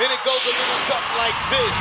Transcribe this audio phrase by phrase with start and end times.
[0.00, 1.76] And it goes a little something like this.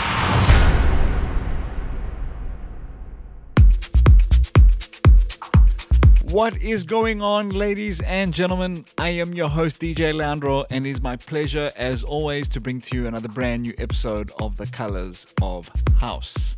[6.34, 8.84] What is going on, ladies and gentlemen?
[8.98, 12.82] I am your host, DJ Leandro, and it is my pleasure, as always, to bring
[12.82, 16.58] to you another brand new episode of The Colors of House.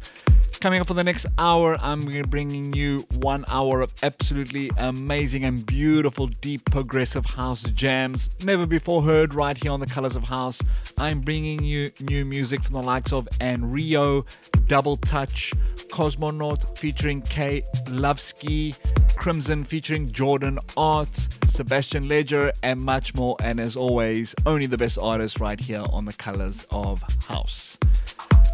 [0.64, 5.66] Coming up for the next hour, I'm bringing you one hour of absolutely amazing and
[5.66, 10.62] beautiful, deep, progressive house jams, never before heard right here on The Colors of House.
[10.98, 13.28] I'm bringing you new music from the likes of
[13.60, 14.26] Rio,
[14.68, 15.52] Double Touch,
[15.92, 17.62] Cosmonaut featuring K.
[17.88, 18.74] Lovski,
[19.18, 23.36] Crimson featuring Jordan Arts, Sebastian Ledger, and much more.
[23.44, 27.78] And as always, only the best artists right here on The Colors of House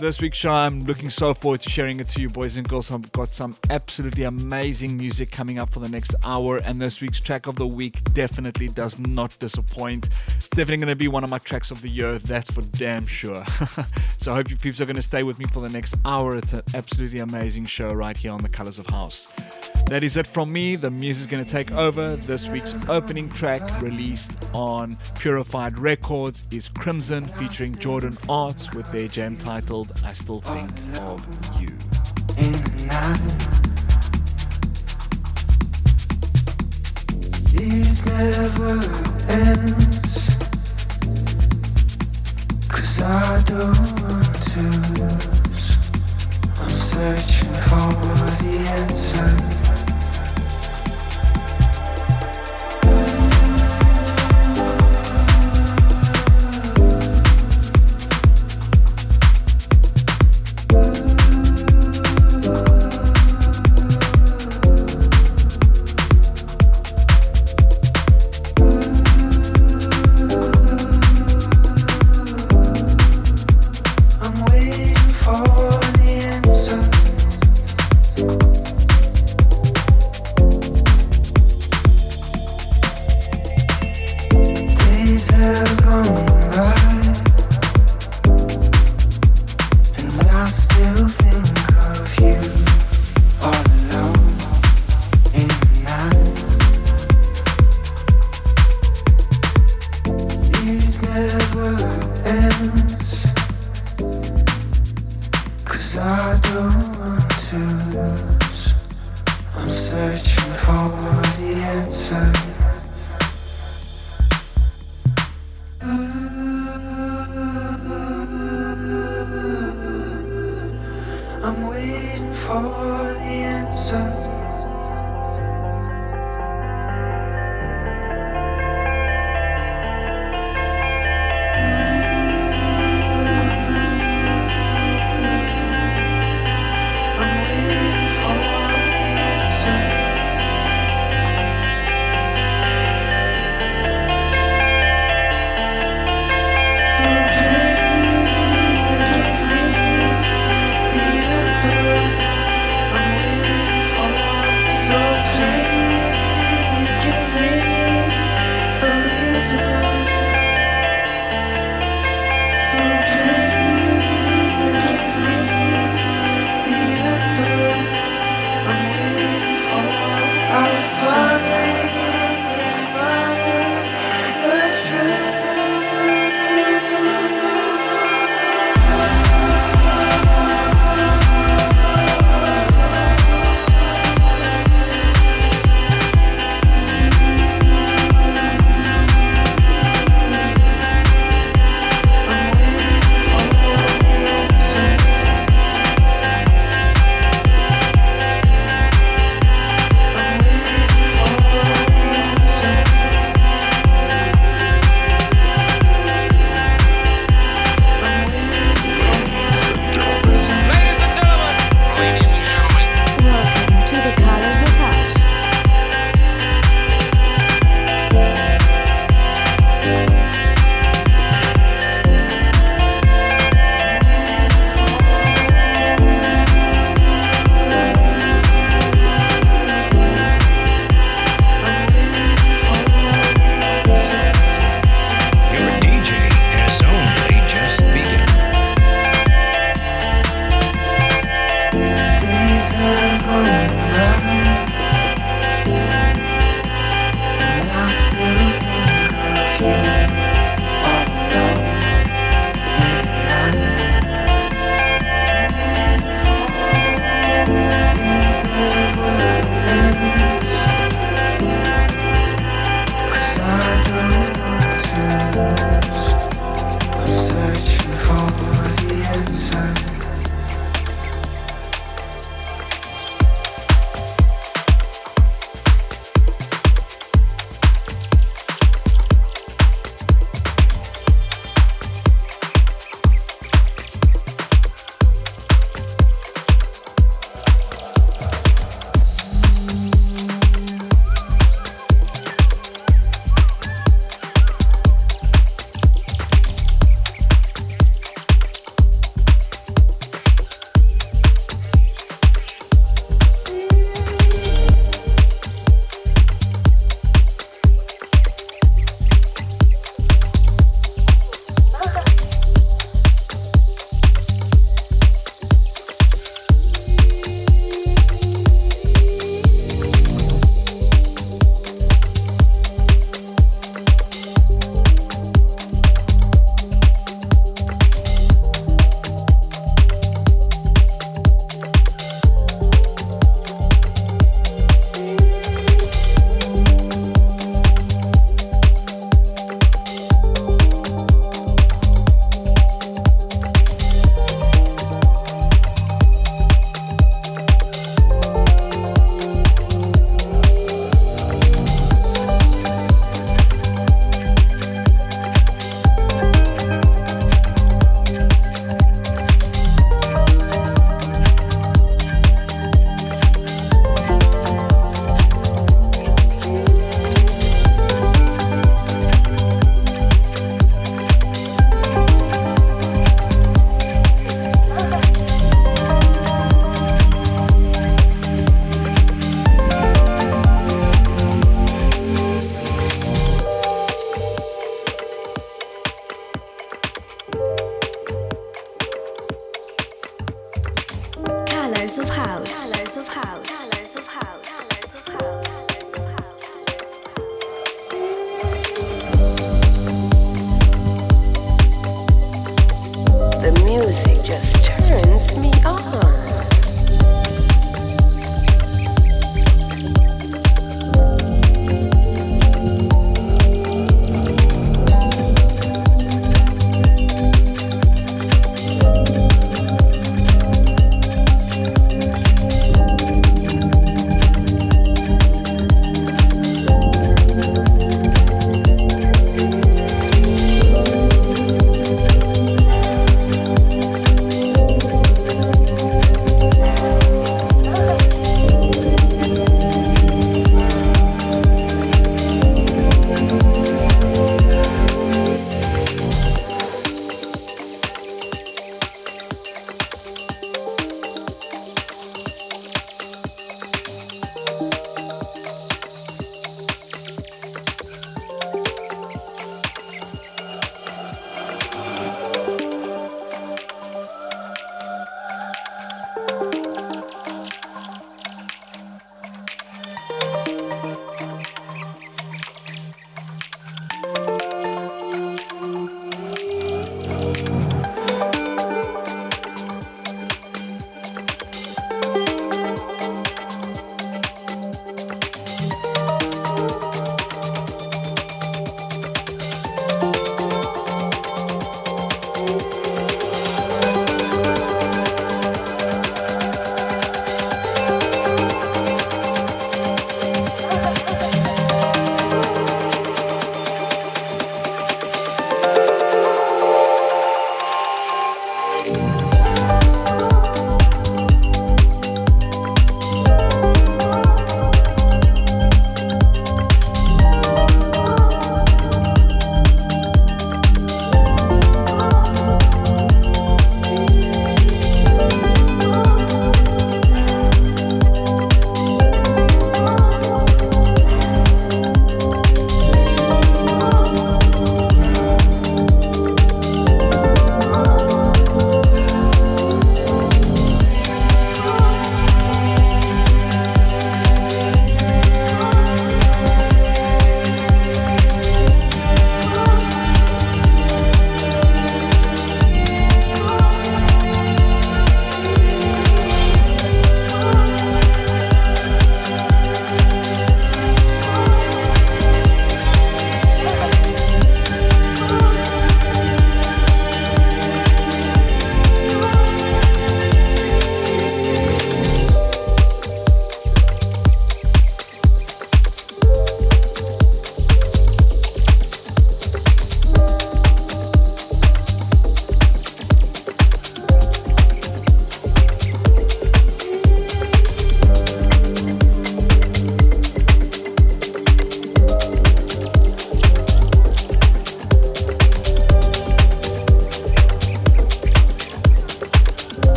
[0.00, 0.52] this week's show.
[0.52, 2.90] I'm looking so forward to sharing it to you, boys and girls.
[2.90, 7.20] I've got some absolutely amazing music coming up for the next hour, and this week's
[7.20, 10.08] track of the week definitely does not disappoint.
[10.26, 13.06] It's definitely going to be one of my tracks of the year, that's for damn
[13.06, 13.44] sure.
[14.18, 16.36] so I hope you peeps are going to stay with me for the next hour.
[16.36, 19.32] It's an absolutely amazing show right here on The Colors of House.
[19.86, 20.76] That is it from me.
[20.76, 22.16] The music's going to take over.
[22.16, 29.08] This week's opening track, released on Purified Records, is Crimson featuring Jordan Arts with their
[29.08, 29.36] jam
[29.84, 31.76] titled I Still Think of You.
[32.36, 32.86] It
[38.06, 38.72] never
[39.30, 40.36] ends.
[42.68, 44.62] Cause I don't want to
[45.00, 45.78] lose.
[46.60, 47.92] I'm searching for
[48.42, 49.51] the answer.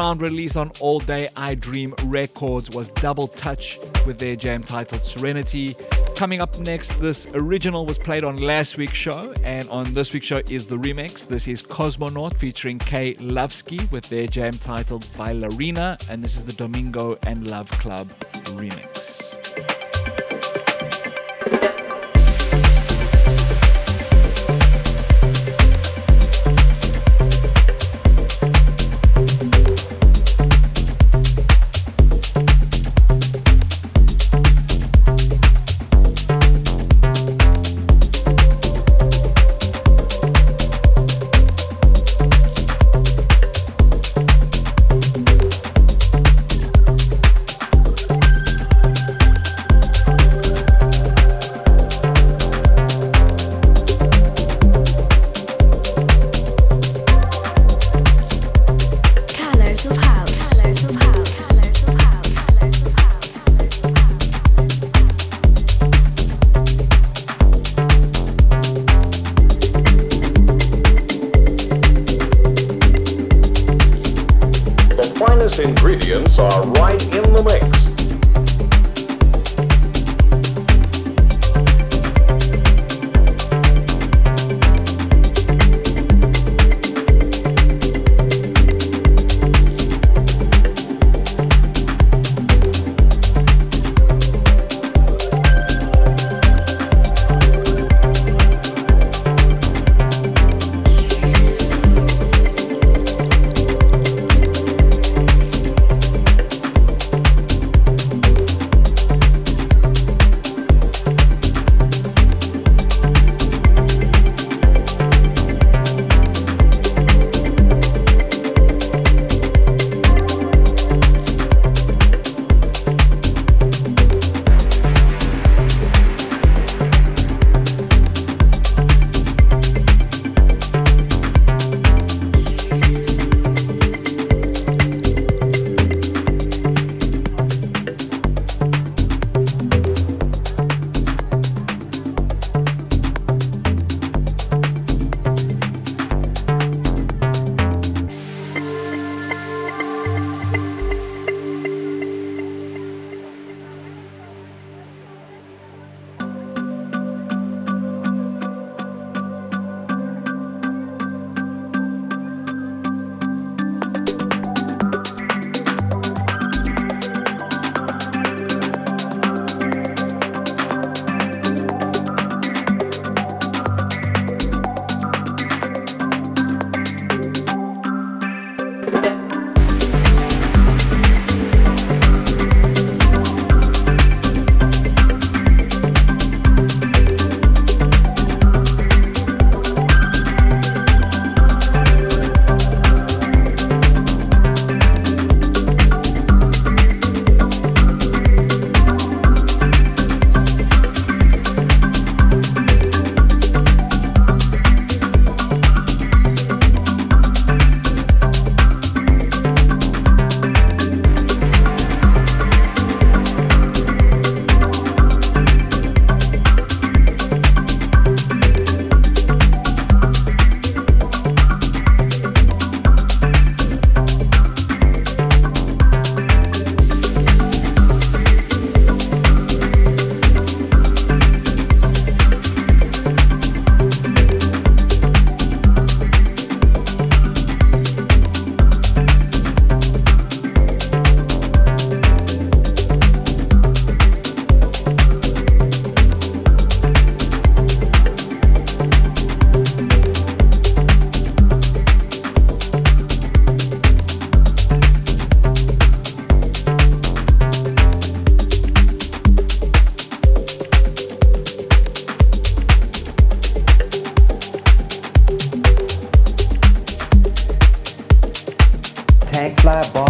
[0.00, 5.76] Released on All Day I Dream Records, was Double Touch with their jam titled Serenity.
[6.16, 10.24] Coming up next, this original was played on last week's show, and on this week's
[10.24, 11.28] show is the remix.
[11.28, 16.54] This is Cosmonaut featuring Kay Lovsky with their jam titled Bailarina, and this is the
[16.54, 18.08] Domingo and Love Club
[18.56, 18.89] remix.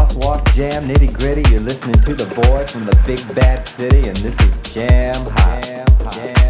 [0.00, 1.42] crosswalk jam, nitty gritty.
[1.50, 5.62] You're listening to the boy from the big bad city, and this is Jam Hot.
[5.64, 6.14] Jam, hot.
[6.14, 6.49] Jam.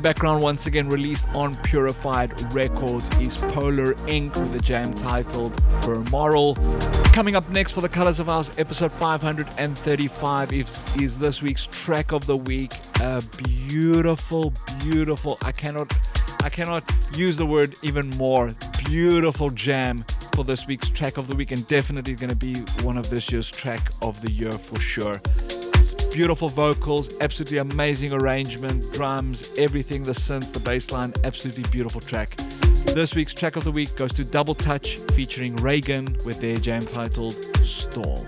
[0.00, 5.62] Background, once again released on Purified Records, is Polar Ink with a jam titled
[6.10, 6.54] Moral.
[7.12, 12.12] Coming up next for the Colors of House, episode 535 is, is this week's track
[12.12, 12.72] of the week.
[13.00, 13.22] A
[13.68, 15.92] beautiful, beautiful, I cannot
[16.42, 16.84] I cannot
[17.16, 18.54] use the word even more.
[18.86, 22.98] Beautiful jam for this week's track of the week, and definitely going to be one
[22.98, 25.20] of this year's track of the year for sure
[26.16, 32.34] Beautiful vocals, absolutely amazing arrangement, drums, everything, the synth, the bass line, absolutely beautiful track.
[32.94, 36.86] This week's track of the week goes to Double Touch featuring Reagan with their jam
[36.86, 38.24] titled Storm.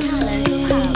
[0.00, 0.87] House.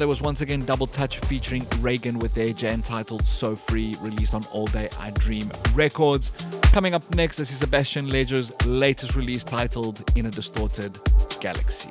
[0.00, 4.32] There was once again Double Touch featuring Reagan with their jam titled So Free, released
[4.32, 6.32] on All Day I Dream Records.
[6.72, 10.98] Coming up next, this is Sebastian Ledger's latest release titled In a Distorted
[11.40, 11.90] Galaxy.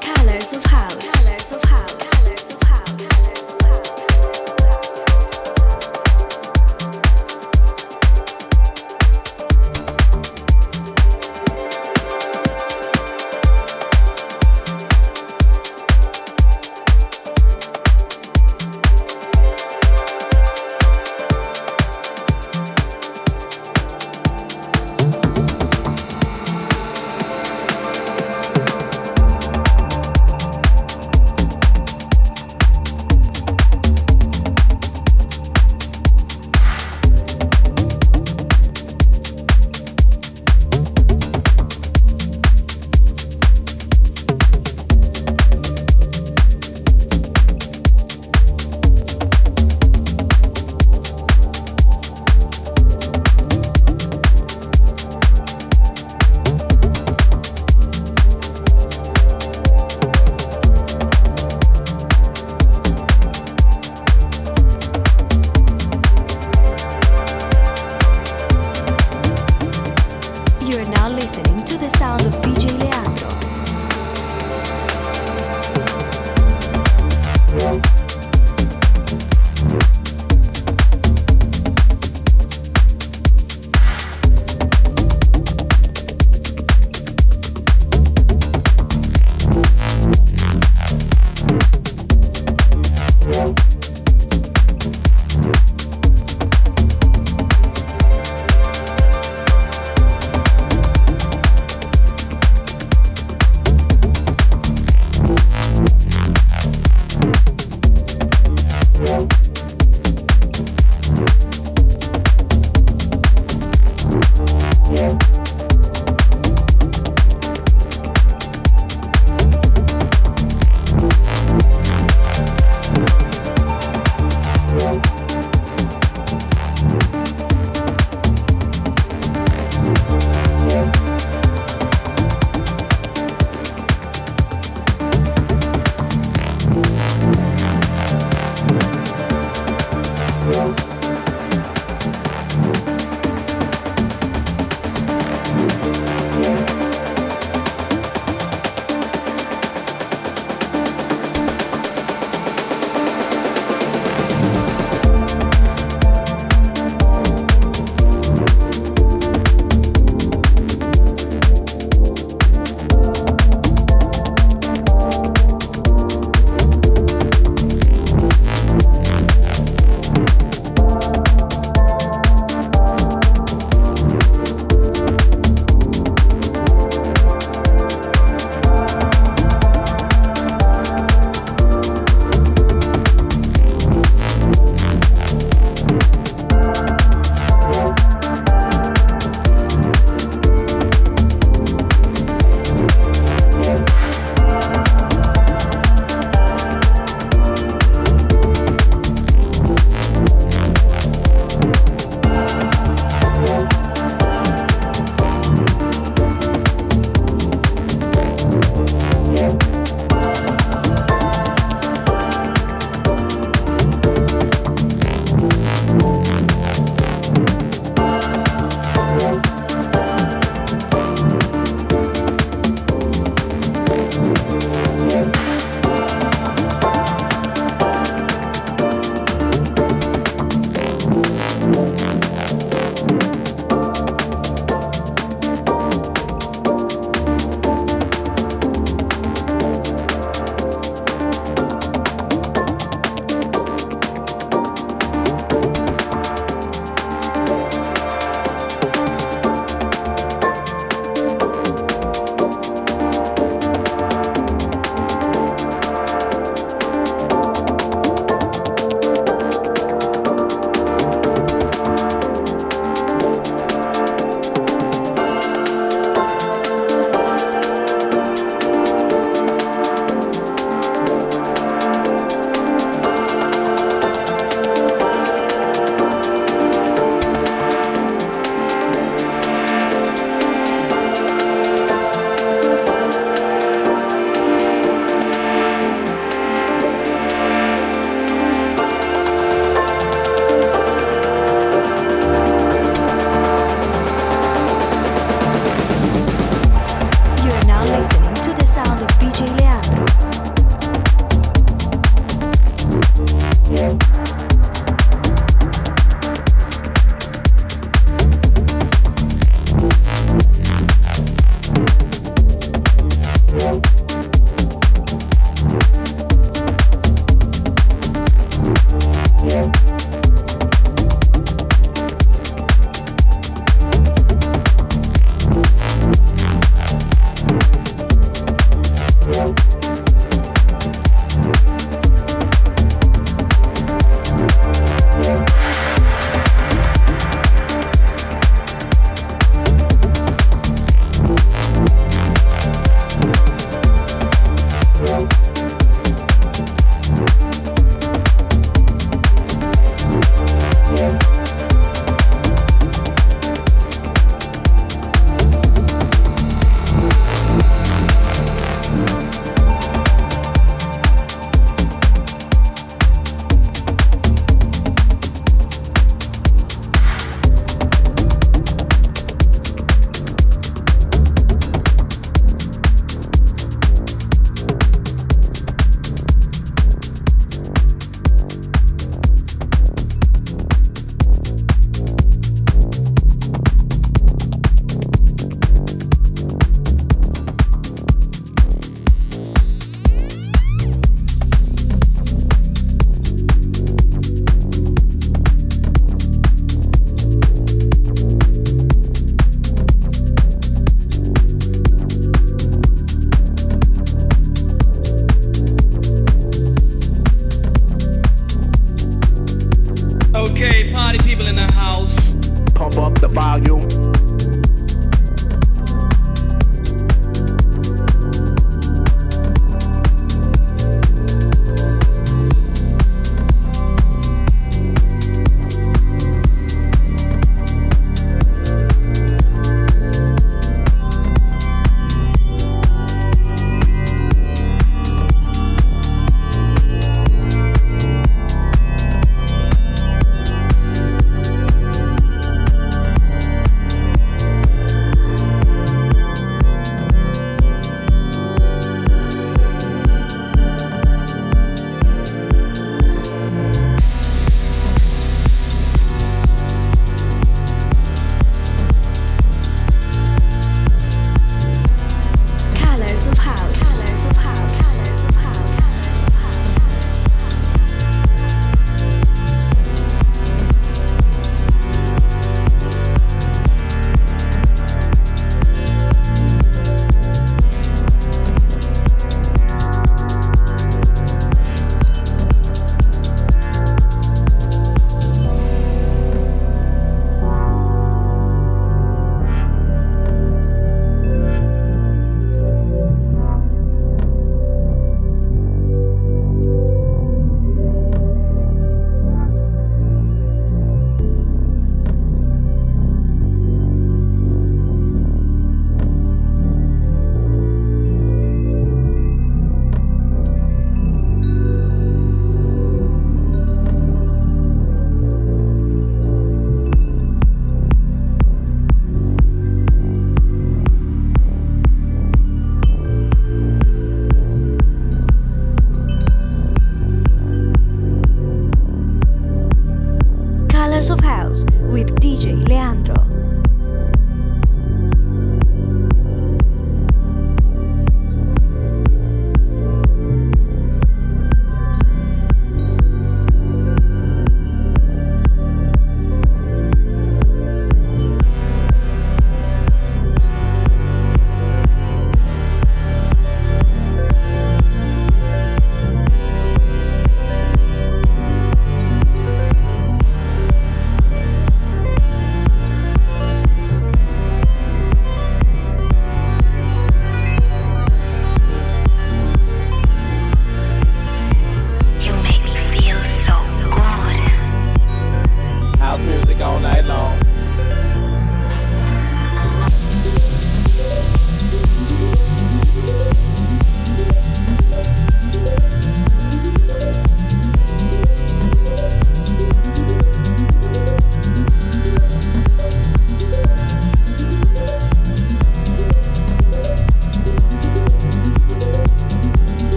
[0.00, 1.12] Colors of House.
[1.12, 1.63] Colors of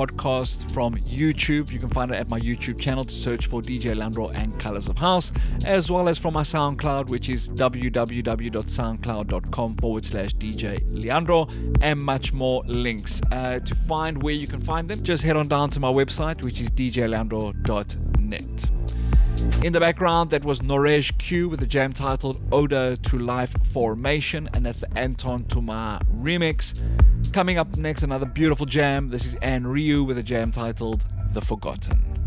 [0.00, 1.70] podcast from YouTube.
[1.70, 4.88] You can find it at my YouTube channel to search for DJ Leandro and Colors
[4.88, 5.30] of House,
[5.66, 11.48] as well as from my SoundCloud, which is www.soundcloud.com forward slash DJ Leandro,
[11.82, 13.20] and much more links.
[13.30, 16.42] Uh, to find where you can find them, just head on down to my website,
[16.42, 18.70] which is djleandro.net.
[19.62, 24.48] In the background, that was Norej Q with the jam titled Ode to Life Formation,
[24.54, 26.82] and that's the Anton Tuma remix.
[27.32, 29.08] Coming up next, another beautiful jam.
[29.08, 32.19] This is Anne Ryu with a jam titled The Forgotten.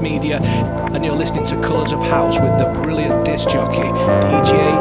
[0.00, 3.88] Media, and you're listening to Colours of House with the brilliant disc jockey,
[4.28, 4.73] DJ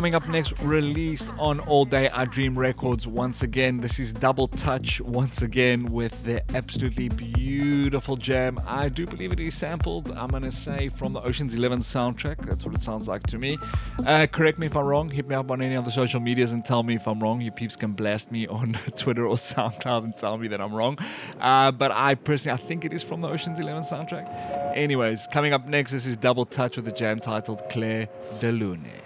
[0.00, 3.82] coming up next, released on All Day I Dream Records once again.
[3.82, 8.58] This is Double Touch once again with the absolutely beautiful jam.
[8.66, 12.46] I do believe it is sampled, I'm going to say, from the Ocean's 11 soundtrack.
[12.46, 13.58] That's what it sounds like to me.
[14.06, 15.10] Uh, correct me if I'm wrong.
[15.10, 17.42] Hit me up on any of the social medias and tell me if I'm wrong.
[17.42, 20.96] You peeps can blast me on Twitter or SoundCloud and tell me that I'm wrong.
[21.38, 24.74] Uh, but I personally, I think it is from the Ocean's 11 soundtrack.
[24.74, 28.08] Anyways, coming up next, this is Double Touch with a jam titled Clair
[28.40, 28.99] de Lune.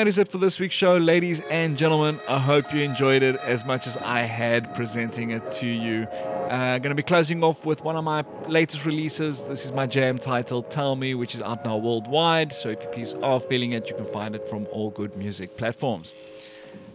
[0.00, 2.18] That is it for this week's show, ladies and gentlemen.
[2.26, 6.04] I hope you enjoyed it as much as I had presenting it to you.
[6.48, 9.42] Uh, going to be closing off with one of my latest releases.
[9.46, 12.50] This is my jam titled Tell Me, which is out now worldwide.
[12.50, 15.58] So if you peeps are feeling it, you can find it from all good music
[15.58, 16.14] platforms.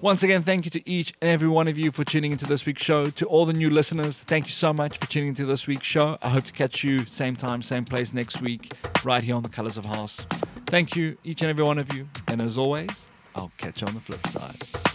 [0.01, 2.65] Once again, thank you to each and every one of you for tuning into this
[2.65, 3.11] week's show.
[3.11, 6.17] To all the new listeners, thank you so much for tuning into this week's show.
[6.23, 8.71] I hope to catch you same time, same place next week,
[9.03, 10.25] right here on the Colors of House.
[10.67, 12.07] Thank you, each and every one of you.
[12.27, 14.94] And as always, I'll catch you on the flip side.